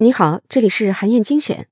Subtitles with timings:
[0.00, 1.66] 你好，这里是韩燕精选。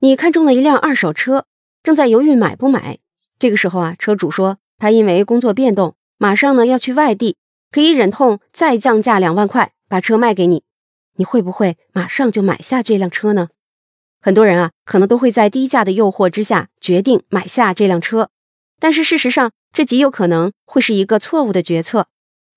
[0.00, 1.46] 你看中了一辆二手车，
[1.82, 2.98] 正在犹豫买不买。
[3.38, 7.38] 这个时候啊，车主说他因为工作变动，马上呢要去外地，
[7.70, 10.64] 可以忍痛再降价两万块把车卖给你。
[11.16, 13.48] 你会不会马上就买下这辆车呢？
[14.20, 18.28] 很多人啊，可能都会在低价的诱惑之下决定买下这辆车，
[18.78, 22.08] 但是事实上，这极有可能会是一个错误的决策。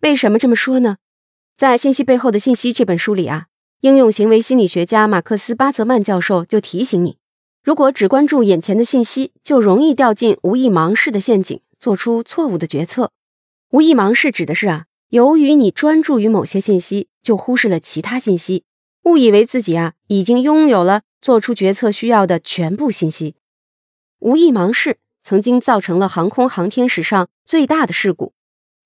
[0.01, 0.97] 为什么这么说呢？
[1.57, 3.47] 在《信息背后的信息》这本书里啊。
[3.79, 7.17] 应用行为心理学家马克思·巴泽曼教授就提醒你：
[7.63, 13.11] 如果只关注眼前的信息，就容易掉进无意盲视的陷阱，做出错误的决策。
[13.69, 18.65] 无意盲视指的是啊，由于你专注于某些信息，就忽视了其他信息，
[19.03, 23.35] 误以为自己啊已经拥有了做出决策需要的全部信息。
[24.19, 28.33] 无意盲视曾经造成了航空航天史上最大的事故。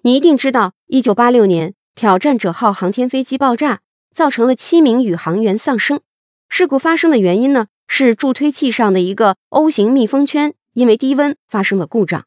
[0.02, 3.82] 你一定知道，一九八六年挑战者号航天飞机爆炸。
[4.12, 6.02] 造成了七名宇航员丧生。
[6.50, 12.26] 事故发生的原因呢，是助推器上的一个 O 型密封圈因为低温发生了故障。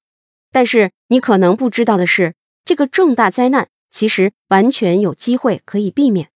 [0.51, 6.31] 但是你可能不知道的是，这个重大灾难其实完全有机会可以避免。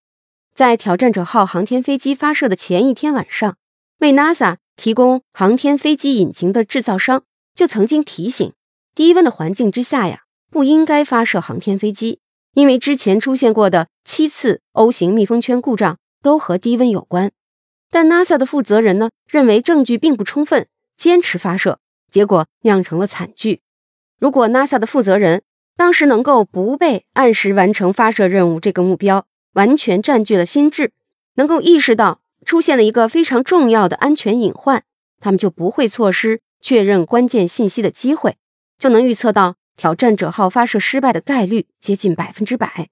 [0.53, 3.57] 在挑战者号航天飞机发射的前一天晚上，
[4.01, 7.23] 为 NASA 提供航天飞机引擎的制造商
[7.55, 8.53] 就曾经提醒，
[8.95, 12.19] 低温的环境之下呀，不应该发射航天飞机。
[12.57, 17.31] 因为之前出现过的七次 O 型密封圈故障都和低温有关，
[17.91, 23.61] 但 NASA 的负责人呢认为证据并不充分，坚持发射，结果酿成了惨剧。
[24.19, 25.43] 如果 NASA 的负责人
[25.77, 30.93] 当时能够不被按时完成发射任务这个目标完全占据了心智，
[31.35, 34.83] 能够意识到出现了一个非常重要的安全隐患，
[35.21, 38.39] 他们就不会错失确认关键信息的机会，
[38.79, 39.57] 就能预测到。
[39.77, 42.89] 挑战者号发射失败的概率接近百分之百。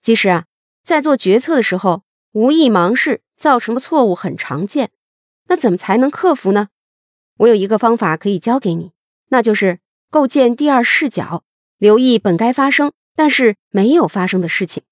[0.00, 0.44] 其实啊，
[0.84, 4.90] 在做决策的时候，无意盲视造成的错误很常见。
[5.48, 6.68] 那怎么才能克服呢？
[7.38, 8.92] 我有一个方法可以教给你，
[9.28, 11.42] 那就是构建第二视角，
[11.78, 14.82] 留意本该发生但是没有发生的事情。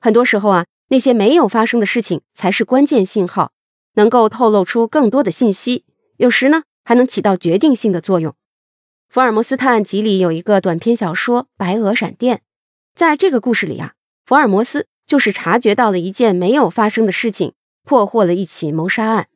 [0.00, 3.52] 很多时候啊，那些没有发生的事情才是关键信号，
[3.94, 5.84] 能够透露出更多的信息，
[6.16, 8.34] 有时呢还能起到决定性的作用。
[9.12, 12.36] 福尔摩斯探案集里有一个短篇小说《白鹅闪电》，
[12.94, 13.92] 在这个故事里啊，
[14.24, 17.52] 福尔摩斯就是察觉到了一件没有发生的事情，
[17.84, 19.28] 破获了一起谋杀案。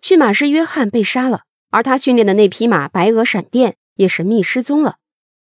[0.00, 4.96] 驯马师约翰被杀了，而他训练的那匹马白鹅闪电也神秘失踪了。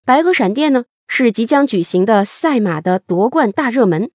[0.03, 4.11] 白鹅闪电呢，是即将举行的赛马的夺冠大热门，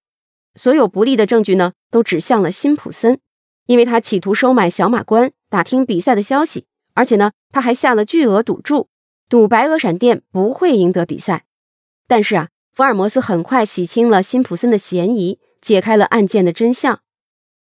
[0.56, 3.19] 所有不利的证据呢，都指向了辛普森，
[3.64, 8.91] 因为他企图收买小马官，打听比赛的消息，而且呢，他还下了巨额赌注。
[9.28, 11.44] 赌白鹅闪电不会赢得比赛，
[12.06, 17.03] 但是啊，福尔摩斯很快洗清了辛普森的嫌疑，解开了案件的真相。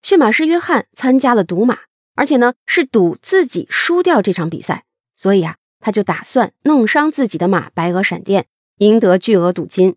[0.02, 1.80] 驯马师约翰参加了赌马，
[2.16, 4.84] 而且呢是赌自己输掉这场比赛，
[5.16, 8.48] 所以啊，他就打算弄伤自己的马白鹅闪电，
[8.80, 9.96] 赢得巨额赌金。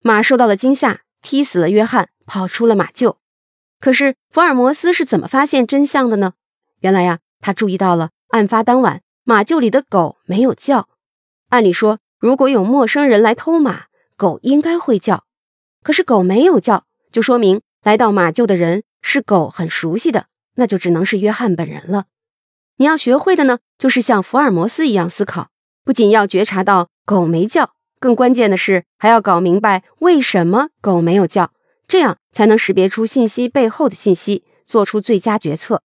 [0.00, 3.18] 马受到了惊吓，踢死了约翰，跑出了马厩。
[3.78, 6.32] 可是福尔摩斯是怎么发现真相的呢？
[6.80, 9.02] 原来呀，他注意到了案发当晚。
[9.28, 10.88] 马厩里的狗没有叫。
[11.50, 15.24] 按理说，如果有陌生人来偷马，狗应该会叫。
[15.82, 22.06] 可是狗没有叫，就说明来到马厩的人是狗很熟悉的，那就只能是约翰本人了。
[22.78, 25.50] 你要学会的呢，就是像福尔摩斯一样思考，
[25.84, 31.52] 不仅要觉察到狗没叫，更关键的是还要搞明白为什么狗没有叫，
[31.86, 35.82] 这样才能识别出信息背后的信息，做出最佳决策。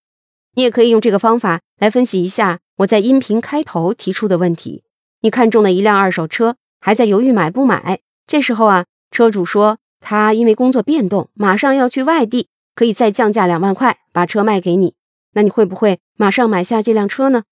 [0.54, 2.62] 你也可以用这个方法来分析一下。
[2.78, 4.84] 我在音频开头提出的问题：
[5.22, 8.00] 你看中了一辆二手车，还在犹豫买不买。
[8.26, 14.96] 这时候啊，车主说他因为工作变动，马上要去外地，可以再降价两万块把车卖给你。
[15.34, 17.44] 那你会不会马上买下这辆车呢？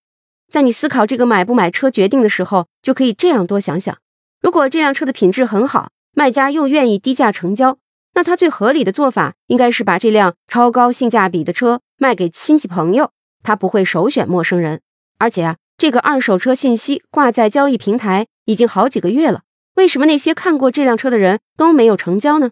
[0.52, 3.96] 在你思考这个买不买车决定的时候，就可以这样多想想：
[4.42, 7.78] 如果这辆车的品质很好，卖家又愿意低价成交，
[8.16, 13.12] 那他最合理的做法应该是把这辆超高性价比的车卖给亲戚朋友，
[13.44, 14.82] 他不会首选陌生人。
[15.22, 19.44] 而且啊，这个二手车信息挂在交易平台已经好几个月了，
[19.76, 22.50] 为什么那些看过这辆车的人都没有成交呢？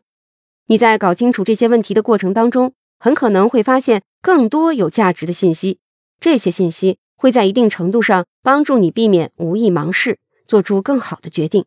[0.68, 5.80] 你在搞清楚这些问题的过程当中，很可能会发现更多有价值的信息。
[6.20, 11.66] 这些信息会在一定程度上帮助你避免无意盲视，做出更好的决定。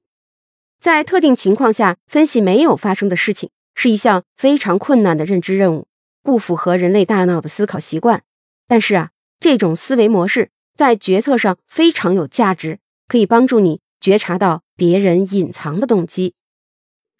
[0.78, 5.88] 在特定情况下分析没有发生的事情，是一项非常困难的认知任务，
[6.22, 8.22] 不符合人类大脑的思考习惯。
[8.68, 9.10] 但是啊，
[9.40, 10.50] 这种思维模式。
[10.76, 12.78] 在决策上非常有价值，
[13.08, 16.34] 可以帮助你觉察到别人隐藏的动机。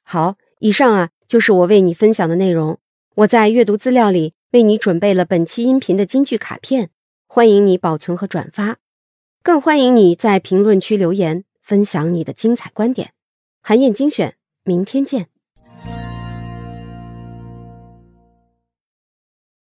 [0.02, 2.78] 好，以上啊就是我为你分享的内容。
[3.16, 6.90] 我在阅读资料里为你准备了本期音频的金句卡片，
[7.26, 8.78] 欢迎你保存和转发，
[9.43, 13.12] 更欢迎你在评论区留言分享你的精彩观点。
[13.60, 15.31] 韩燕精选，明天见。